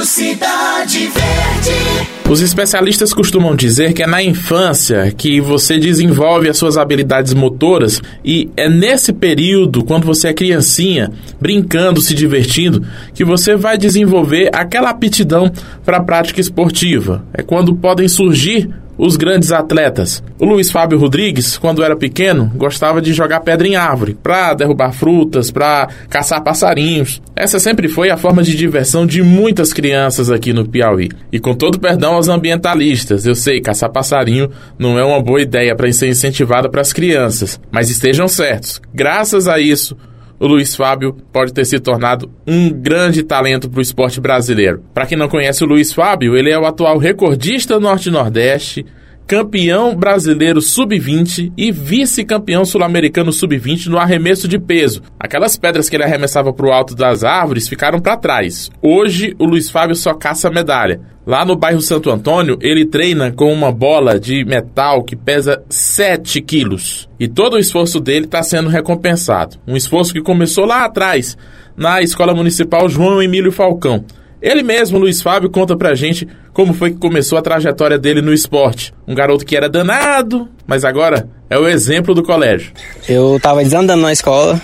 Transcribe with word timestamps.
Rádio 0.00 0.04
Cidade 0.04 0.98
Verde. 1.08 2.08
Os 2.30 2.40
especialistas 2.40 3.12
costumam 3.12 3.54
dizer 3.54 3.92
que 3.92 4.02
é 4.02 4.06
na 4.06 4.22
infância 4.22 5.12
que 5.12 5.40
você 5.42 5.78
desenvolve 5.78 6.48
as 6.48 6.56
suas 6.56 6.78
habilidades 6.78 7.34
motoras 7.34 8.00
e 8.24 8.48
é 8.56 8.66
nesse 8.66 9.12
período, 9.12 9.84
quando 9.84 10.06
você 10.06 10.28
é 10.28 10.32
criancinha, 10.32 11.10
brincando, 11.38 12.00
se 12.00 12.14
divertindo, 12.14 12.82
que 13.12 13.24
você 13.24 13.56
vai 13.56 13.76
desenvolver 13.76 14.48
aquela 14.54 14.88
aptidão 14.88 15.52
para 15.84 15.98
a 15.98 16.02
prática 16.02 16.40
esportiva. 16.40 17.22
É 17.34 17.42
quando 17.42 17.74
podem 17.74 18.08
surgir 18.08 18.70
os 19.00 19.16
grandes 19.16 19.50
atletas. 19.50 20.22
O 20.38 20.44
Luiz 20.44 20.70
Fábio 20.70 20.98
Rodrigues, 20.98 21.56
quando 21.56 21.82
era 21.82 21.96
pequeno, 21.96 22.52
gostava 22.54 23.00
de 23.00 23.14
jogar 23.14 23.40
pedra 23.40 23.66
em 23.66 23.74
árvore, 23.74 24.14
para 24.14 24.52
derrubar 24.52 24.92
frutas, 24.92 25.50
para 25.50 25.88
caçar 26.10 26.42
passarinhos. 26.42 27.22
Essa 27.34 27.58
sempre 27.58 27.88
foi 27.88 28.10
a 28.10 28.18
forma 28.18 28.42
de 28.42 28.54
diversão 28.54 29.06
de 29.06 29.22
muitas 29.22 29.72
crianças 29.72 30.30
aqui 30.30 30.52
no 30.52 30.68
Piauí. 30.68 31.08
E 31.32 31.40
com 31.40 31.54
todo 31.54 31.80
perdão 31.80 32.14
aos 32.14 32.28
ambientalistas, 32.28 33.24
eu 33.24 33.34
sei, 33.34 33.60
caçar 33.60 33.90
passarinho 33.90 34.50
não 34.78 34.98
é 34.98 35.04
uma 35.04 35.22
boa 35.22 35.40
ideia 35.40 35.74
para 35.74 35.90
ser 35.90 36.08
incentivada 36.08 36.68
para 36.68 36.82
as 36.82 36.92
crianças, 36.92 37.58
mas 37.70 37.88
estejam 37.88 38.28
certos. 38.28 38.82
Graças 38.92 39.48
a 39.48 39.58
isso, 39.58 39.96
o 40.40 40.46
Luiz 40.46 40.74
Fábio 40.74 41.14
pode 41.30 41.52
ter 41.52 41.66
se 41.66 41.78
tornado 41.78 42.30
um 42.46 42.70
grande 42.70 43.22
talento 43.22 43.68
para 43.68 43.78
o 43.78 43.82
esporte 43.82 44.18
brasileiro. 44.20 44.82
Para 44.94 45.04
quem 45.04 45.18
não 45.18 45.28
conhece 45.28 45.62
o 45.62 45.66
Luiz 45.66 45.92
Fábio, 45.92 46.34
ele 46.34 46.50
é 46.50 46.58
o 46.58 46.64
atual 46.64 46.96
recordista 46.96 47.78
norte-nordeste, 47.78 48.86
campeão 49.30 49.94
brasileiro 49.94 50.60
sub-20 50.60 51.52
e 51.56 51.70
vice-campeão 51.70 52.64
sul-americano 52.64 53.32
sub-20 53.32 53.86
no 53.86 53.96
arremesso 53.96 54.48
de 54.48 54.58
peso. 54.58 55.02
Aquelas 55.20 55.56
pedras 55.56 55.88
que 55.88 55.94
ele 55.94 56.02
arremessava 56.02 56.52
para 56.52 56.66
o 56.66 56.72
alto 56.72 56.96
das 56.96 57.22
árvores 57.22 57.68
ficaram 57.68 58.00
para 58.00 58.16
trás. 58.16 58.72
Hoje, 58.82 59.36
o 59.38 59.44
Luiz 59.44 59.70
Fábio 59.70 59.94
só 59.94 60.14
caça 60.14 60.50
medalha. 60.50 61.00
Lá 61.24 61.44
no 61.44 61.54
bairro 61.54 61.80
Santo 61.80 62.10
Antônio, 62.10 62.58
ele 62.60 62.84
treina 62.84 63.30
com 63.30 63.52
uma 63.52 63.70
bola 63.70 64.18
de 64.18 64.44
metal 64.44 65.04
que 65.04 65.14
pesa 65.14 65.62
7 65.70 66.40
quilos. 66.40 67.08
E 67.20 67.28
todo 67.28 67.54
o 67.54 67.58
esforço 67.60 68.00
dele 68.00 68.24
está 68.24 68.42
sendo 68.42 68.68
recompensado. 68.68 69.58
Um 69.64 69.76
esforço 69.76 70.12
que 70.12 70.20
começou 70.20 70.64
lá 70.64 70.84
atrás, 70.84 71.38
na 71.76 72.02
Escola 72.02 72.34
Municipal 72.34 72.88
João 72.88 73.22
Emílio 73.22 73.52
Falcão. 73.52 74.04
Ele 74.42 74.62
mesmo, 74.62 74.98
Luiz 74.98 75.20
Fábio, 75.20 75.50
conta 75.50 75.76
pra 75.76 75.94
gente 75.94 76.26
como 76.52 76.72
foi 76.72 76.90
que 76.90 76.98
começou 76.98 77.36
a 77.36 77.42
trajetória 77.42 77.98
dele 77.98 78.22
no 78.22 78.32
esporte. 78.32 78.92
Um 79.06 79.14
garoto 79.14 79.44
que 79.44 79.54
era 79.54 79.68
danado, 79.68 80.48
mas 80.66 80.84
agora 80.84 81.28
é 81.48 81.58
o 81.58 81.68
exemplo 81.68 82.14
do 82.14 82.22
colégio. 82.22 82.72
Eu 83.08 83.38
tava 83.40 83.62
desandando 83.62 84.02
na 84.02 84.12
escola, 84.12 84.60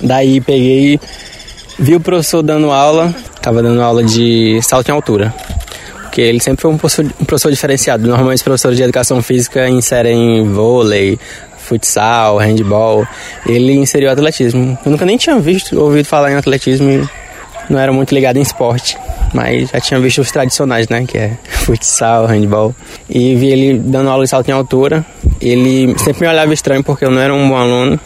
daí 0.00 0.40
peguei, 0.40 0.98
vi 1.78 1.96
o 1.96 2.00
professor 2.00 2.42
dando 2.42 2.70
aula, 2.70 3.14
tava 3.42 3.62
dando 3.62 3.82
aula 3.82 4.02
de 4.02 4.58
salto 4.62 4.88
em 4.88 4.92
altura. 4.92 5.34
Porque 6.02 6.22
ele 6.22 6.40
sempre 6.40 6.62
foi 6.62 6.70
um 6.70 6.78
professor, 6.78 7.04
um 7.20 7.24
professor 7.26 7.50
diferenciado. 7.50 8.08
Normalmente 8.08 8.38
os 8.38 8.42
professores 8.42 8.76
de 8.78 8.82
educação 8.82 9.22
física 9.22 9.68
inserem 9.68 10.50
vôlei, 10.50 11.18
futsal, 11.58 12.38
handball. 12.38 13.06
Ele 13.46 13.74
inseriu 13.74 14.10
atletismo. 14.10 14.78
Eu 14.84 14.90
nunca 14.90 15.04
nem 15.04 15.18
tinha 15.18 15.38
visto, 15.38 15.78
ouvido 15.78 16.06
falar 16.06 16.32
em 16.32 16.36
atletismo 16.36 17.08
não 17.68 17.78
era 17.78 17.92
muito 17.92 18.14
ligado 18.14 18.36
em 18.36 18.42
esporte, 18.42 18.96
mas 19.34 19.70
já 19.70 19.80
tinha 19.80 20.00
visto 20.00 20.20
os 20.20 20.30
tradicionais, 20.30 20.88
né? 20.88 21.04
Que 21.06 21.18
é 21.18 21.38
futsal, 21.48 22.26
handball. 22.26 22.74
E 23.08 23.34
vi 23.34 23.48
ele 23.48 23.78
dando 23.78 24.08
aula 24.10 24.24
de 24.24 24.30
salto 24.30 24.48
em 24.48 24.52
altura. 24.52 25.04
Ele 25.40 25.96
sempre 25.98 26.22
me 26.22 26.28
olhava 26.28 26.52
estranho 26.52 26.82
porque 26.82 27.04
eu 27.04 27.10
não 27.10 27.20
era 27.20 27.32
um 27.32 27.48
bom 27.48 27.56
aluno. 27.56 28.00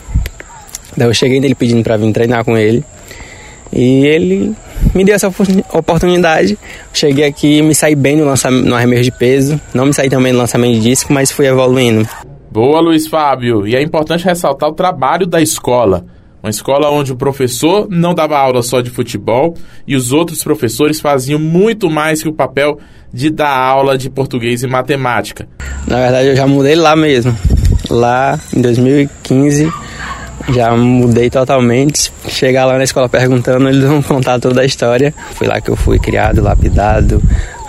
Daí 0.96 1.08
eu 1.08 1.14
cheguei 1.14 1.40
dele 1.40 1.54
pedindo 1.54 1.82
para 1.82 1.96
vir 1.96 2.12
treinar 2.12 2.44
com 2.44 2.56
ele. 2.56 2.84
E 3.72 4.04
ele 4.06 4.54
me 4.94 5.04
deu 5.04 5.14
essa 5.14 5.32
oportunidade. 5.72 6.58
Cheguei 6.92 7.24
aqui 7.24 7.62
me 7.62 7.74
saí 7.74 7.94
bem 7.94 8.16
no, 8.16 8.24
lançamento, 8.24 8.66
no 8.66 8.74
arremesso 8.74 9.04
de 9.04 9.12
peso. 9.12 9.60
Não 9.72 9.86
me 9.86 9.94
saí 9.94 10.10
também 10.10 10.32
no 10.32 10.38
lançamento 10.38 10.74
de 10.74 10.80
disco, 10.80 11.12
mas 11.12 11.30
fui 11.30 11.46
evoluindo. 11.46 12.06
Boa, 12.50 12.80
Luiz 12.80 13.06
Fábio. 13.06 13.66
E 13.66 13.74
é 13.74 13.80
importante 13.80 14.24
ressaltar 14.24 14.68
o 14.68 14.72
trabalho 14.74 15.26
da 15.26 15.40
escola. 15.40 16.04
Uma 16.42 16.50
escola 16.50 16.90
onde 16.90 17.12
o 17.12 17.16
professor 17.16 17.86
não 17.88 18.14
dava 18.14 18.36
aula 18.36 18.62
só 18.62 18.80
de 18.80 18.90
futebol 18.90 19.54
e 19.86 19.94
os 19.94 20.12
outros 20.12 20.42
professores 20.42 21.00
faziam 21.00 21.38
muito 21.38 21.88
mais 21.88 22.20
que 22.20 22.28
o 22.28 22.32
papel 22.32 22.80
de 23.12 23.30
dar 23.30 23.56
aula 23.56 23.96
de 23.96 24.10
português 24.10 24.62
e 24.62 24.66
matemática. 24.66 25.46
Na 25.86 25.98
verdade, 25.98 26.28
eu 26.28 26.36
já 26.36 26.46
mudei 26.46 26.74
lá 26.74 26.96
mesmo. 26.96 27.36
Lá 27.88 28.40
em 28.52 28.60
2015, 28.60 29.72
já 30.48 30.74
mudei 30.76 31.30
totalmente. 31.30 32.12
Chegar 32.28 32.64
lá 32.64 32.76
na 32.76 32.84
escola 32.84 33.08
perguntando, 33.08 33.68
eles 33.68 33.84
vão 33.84 34.02
contar 34.02 34.40
toda 34.40 34.62
a 34.62 34.64
história. 34.64 35.14
Foi 35.34 35.46
lá 35.46 35.60
que 35.60 35.70
eu 35.70 35.76
fui 35.76 35.98
criado, 35.98 36.42
lapidado, 36.42 37.22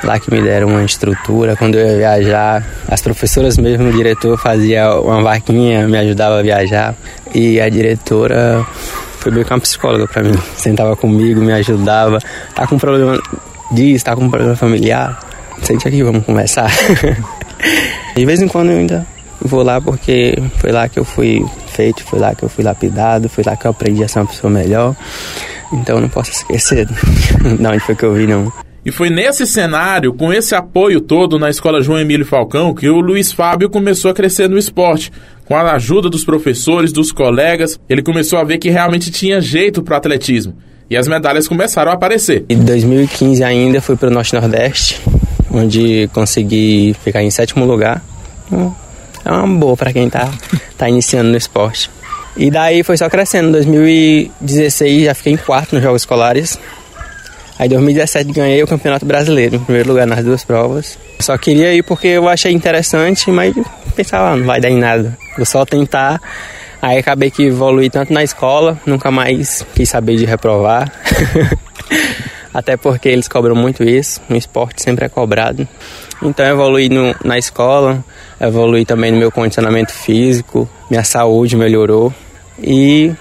lá 0.04 0.20
que 0.20 0.32
me 0.32 0.42
deram 0.42 0.70
uma 0.70 0.84
estrutura. 0.84 1.56
Quando 1.56 1.76
eu 1.76 1.86
ia 1.86 1.98
viajar, 1.98 2.66
as 2.88 3.02
professoras 3.02 3.58
mesmo, 3.58 3.90
o 3.90 3.94
diretor 3.94 4.38
fazia 4.38 4.96
uma 4.96 5.22
vaquinha, 5.22 5.88
me 5.88 5.98
ajudava 5.98 6.40
a 6.40 6.42
viajar. 6.42 6.96
E 7.34 7.60
a 7.60 7.70
diretora 7.70 8.66
foi 9.20 9.32
meio 9.32 9.46
que 9.46 9.54
uma 9.54 9.60
psicóloga 9.60 10.08
para 10.08 10.24
mim. 10.24 10.38
Sentava 10.56 10.96
comigo, 10.96 11.42
me 11.42 11.54
ajudava. 11.54 12.20
Tá 12.54 12.68
com 12.68 12.78
problema 12.78 13.20
disso, 13.72 14.06
tá 14.06 14.16
com 14.16 14.30
problema 14.30 14.56
familiar? 14.56 15.20
Sente 15.62 15.88
aqui, 15.88 16.04
vamos 16.04 16.26
conversar. 16.26 16.70
De 18.16 18.26
vez 18.26 18.42
em 18.42 18.48
quando 18.48 18.70
eu 18.70 18.78
ainda 18.78 19.08
vou 19.42 19.64
lá 19.64 19.82
porque 19.82 20.42
foi 20.58 20.72
lá 20.72 20.88
que 20.88 21.00
eu 21.00 21.06
fui 21.06 21.44
feito, 21.68 22.04
foi 22.04 22.20
lá 22.20 22.36
que 22.36 22.44
eu 22.44 22.50
fui 22.50 22.64
lapidado, 22.64 23.28
foi 23.28 23.44
lá 23.44 23.56
que 23.56 23.66
eu 23.66 23.72
aprendi 23.72 24.04
a 24.04 24.08
ser 24.08 24.20
uma 24.20 24.28
pessoa 24.28 24.52
melhor. 24.52 24.96
Então 25.72 26.00
não 26.00 26.10
posso 26.10 26.32
esquecer 26.32 26.86
de 27.58 27.68
onde 27.68 27.80
foi 27.80 27.96
que 27.96 28.04
eu 28.04 28.14
vi, 28.14 28.28
não. 28.28 28.52
E 28.86 28.92
foi 28.92 29.10
nesse 29.10 29.46
cenário, 29.48 30.14
com 30.14 30.34
esse 30.34 30.54
apoio 30.54 31.00
todo 31.00 31.40
na 31.40 31.50
Escola 31.50 31.82
João 31.82 32.00
Emílio 32.00 32.26
Falcão, 32.26 32.74
que 32.74 32.90
o 32.90 33.00
Luiz 33.00 33.32
Fábio 33.32 33.70
começou 33.70 34.12
a 34.12 34.14
crescer 34.14 34.50
no 34.50 34.58
esporte. 34.58 35.12
Com 35.46 35.56
a 35.56 35.74
ajuda 35.74 36.10
dos 36.10 36.26
professores, 36.26 36.92
dos 36.92 37.12
colegas, 37.12 37.80
ele 37.88 38.02
começou 38.02 38.40
a 38.40 38.44
ver 38.44 38.58
que 38.58 38.70
realmente 38.70 39.10
tinha 39.10 39.40
jeito 39.40 39.82
para 39.82 39.94
o 39.94 39.98
atletismo. 39.98 40.54
E 40.90 40.98
as 40.98 41.08
medalhas 41.08 41.48
começaram 41.48 41.92
a 41.92 41.96
aparecer. 41.96 42.46
Em 42.50 42.58
2015 42.58 43.42
ainda 43.44 43.82
fui 43.82 43.96
para 43.96 44.10
o 44.10 44.12
Norte 44.12 44.34
Nordeste, 44.34 45.02
onde 45.50 46.10
consegui 46.14 46.94
ficar 47.04 47.24
em 47.24 47.32
sétimo 47.32 47.66
lugar. 47.66 48.04
É 49.26 49.32
uma 49.32 49.48
boa 49.48 49.78
para 49.78 49.94
quem 49.94 50.08
está 50.08 50.30
tá 50.78 50.90
iniciando 50.90 51.30
no 51.30 51.38
esporte. 51.38 51.90
E 52.36 52.52
daí 52.52 52.84
foi 52.84 52.98
só 52.98 53.10
crescendo. 53.10 53.48
Em 53.48 53.52
2016 53.52 55.06
já 55.06 55.14
fiquei 55.14 55.34
em 55.34 55.38
quarto 55.38 55.74
nos 55.74 55.84
Jogos 55.84 56.02
Escolares. 56.02 56.60
Aí 57.58 57.68
em 57.68 57.70
2017 57.70 58.32
ganhei 58.32 58.64
o 58.64 58.68
Campeonato 58.68 59.06
Brasileiro, 59.06 59.58
em 59.58 59.60
primeiro 59.60 59.90
lugar 59.90 60.08
nas 60.08 60.24
duas 60.24 60.44
provas. 60.44 60.98
Só 61.20 61.38
queria 61.38 61.74
ir 61.74 61.84
porque 61.84 62.08
eu 62.08 62.28
achei 62.28 62.52
interessante, 62.52 63.30
mas 63.32 63.56
pensava, 63.96 64.32
ah, 64.32 64.36
não 64.36 64.46
vai 64.46 64.60
dar 64.60 64.70
em 64.70 64.78
nada. 64.78 65.18
Vou 65.38 65.46
só 65.46 65.66
tentar. 65.66 66.20
Aí 66.82 66.98
acabei 66.98 67.32
que 67.32 67.44
evolui 67.44 67.90
tanto 67.90 68.12
na 68.12 68.24
escola, 68.24 68.78
nunca 68.86 69.10
mais 69.10 69.66
quis 69.74 69.88
saber 69.88 70.18
de 70.18 70.26
reprovar. 70.26 70.92
Até 72.54 72.78
porque 72.78 73.10
eles 73.10 73.28
cobram 73.28 73.56
muito 73.56 73.84
isso, 73.84 74.22
no 74.30 74.36
esporte 74.36 74.84
sempre 74.84 75.06
é 75.06 75.10
cobrado. 75.10 75.68
Então 76.22 76.46
evolui 76.46 76.90
no, 76.90 77.16
na 77.24 77.38
escola, 77.38 78.04
evolui 78.40 78.86
também 78.86 79.12
no 79.12 79.18
meu 79.18 79.32
condicionamento 79.32 79.92
físico, 79.92 80.70
minha 80.90 81.04
saúde 81.04 81.56
melhorou 81.56 82.14
e 82.62 83.12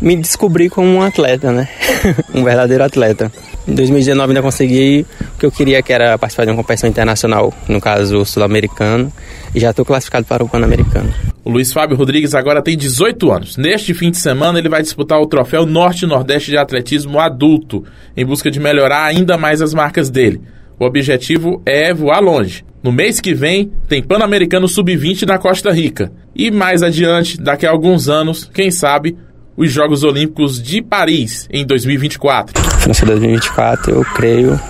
me 0.00 0.16
descobri 0.16 0.70
como 0.70 0.88
um 0.88 1.02
atleta, 1.02 1.52
né? 1.52 1.68
um 2.34 2.42
verdadeiro 2.42 2.82
atleta. 2.82 3.30
Em 3.66 3.74
2019 3.74 4.30
ainda 4.30 4.42
consegui 4.42 5.06
o 5.20 5.38
que 5.38 5.46
eu 5.46 5.52
queria, 5.52 5.82
que 5.82 5.92
era 5.92 6.18
participar 6.18 6.44
de 6.44 6.50
uma 6.50 6.56
competição 6.56 6.90
internacional, 6.90 7.52
no 7.68 7.80
caso 7.80 8.24
sul-americano, 8.24 9.12
e 9.54 9.60
já 9.60 9.70
estou 9.70 9.84
classificado 9.84 10.26
para 10.26 10.42
o 10.42 10.48
Pan-Americano. 10.48 11.12
O 11.44 11.50
Luiz 11.50 11.72
Fábio 11.72 11.96
Rodrigues 11.96 12.34
agora 12.34 12.62
tem 12.62 12.76
18 12.76 13.30
anos. 13.32 13.56
Neste 13.56 13.94
fim 13.94 14.10
de 14.10 14.16
semana 14.16 14.58
ele 14.58 14.68
vai 14.68 14.82
disputar 14.82 15.20
o 15.20 15.26
troféu 15.26 15.64
Norte-Nordeste 15.64 16.50
de 16.50 16.56
Atletismo 16.56 17.20
Adulto, 17.20 17.84
em 18.16 18.24
busca 18.24 18.50
de 18.50 18.58
melhorar 18.58 19.04
ainda 19.04 19.38
mais 19.38 19.62
as 19.62 19.74
marcas 19.74 20.10
dele. 20.10 20.40
O 20.78 20.84
objetivo 20.84 21.62
é 21.64 21.94
voar 21.94 22.20
longe. 22.20 22.64
No 22.82 22.90
mês 22.90 23.20
que 23.20 23.32
vem, 23.32 23.70
tem 23.88 24.02
Pan-Americano 24.02 24.66
Sub-20 24.66 25.24
na 25.24 25.38
Costa 25.38 25.70
Rica. 25.70 26.12
E 26.34 26.50
mais 26.50 26.82
adiante, 26.82 27.40
daqui 27.40 27.64
a 27.64 27.70
alguns 27.70 28.08
anos, 28.08 28.50
quem 28.52 28.72
sabe, 28.72 29.16
os 29.56 29.70
Jogos 29.70 30.02
Olímpicos 30.02 30.60
de 30.60 30.82
Paris 30.82 31.48
em 31.52 31.64
2024. 31.64 32.71
França 32.82 33.06
2024, 33.06 33.94
eu 33.94 34.04
creio. 34.04 34.60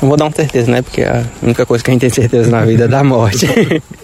Não 0.00 0.08
vou 0.08 0.16
dar 0.16 0.24
uma 0.24 0.30
certeza, 0.30 0.70
né? 0.70 0.80
Porque 0.80 1.02
a 1.02 1.22
única 1.42 1.66
coisa 1.66 1.84
que 1.84 1.90
a 1.90 1.92
gente 1.92 2.00
tem 2.00 2.08
certeza 2.08 2.50
na 2.50 2.64
vida 2.64 2.84
é 2.84 2.88
da 2.88 3.04
morte. 3.04 3.46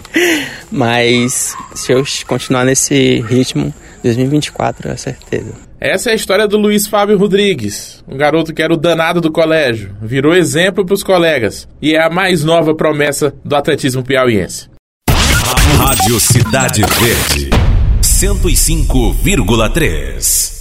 Mas 0.70 1.56
se 1.75 1.91
eu 1.91 2.05
continuar 2.26 2.67
nesse 2.67 3.25
ritmo, 3.26 3.73
2024 4.03 4.91
é 4.91 4.97
certeza. 4.99 5.55
Essa 5.81 6.11
é 6.11 6.12
a 6.12 6.17
história 6.17 6.47
do 6.47 6.58
Luiz 6.58 6.87
Fábio 6.87 7.17
Rodrigues, 7.17 8.05
um 8.06 8.19
garoto 8.19 8.53
que 8.53 8.61
era 8.61 8.75
o 8.75 8.76
danado 8.76 9.23
do 9.23 9.32
colégio, 9.32 9.97
virou 10.03 10.35
exemplo 10.35 10.85
para 10.85 10.94
os 10.94 11.03
colegas 11.03 11.67
e 11.81 11.94
é 11.94 12.03
a 12.03 12.11
mais 12.11 12.44
nova 12.44 12.75
promessa 12.75 13.32
do 13.43 13.56
atletismo 13.56 14.03
piauiense. 14.03 14.69
Rádio 15.79 16.20
Cidade 16.20 16.82
Verde. 16.82 17.49
105,3. 18.03 20.56